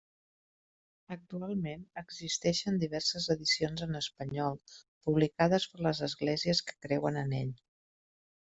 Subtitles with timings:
[1.15, 7.57] Actualment existeixen diverses edicions en espanyol publicades per les esglésies que creuen en ell.